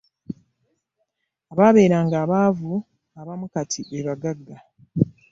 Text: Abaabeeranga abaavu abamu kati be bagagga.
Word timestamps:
Abaabeeranga 1.51 2.15
abaavu 2.23 2.73
abamu 3.19 3.45
kati 3.53 3.79
be 3.89 3.99
bagagga. 4.07 4.57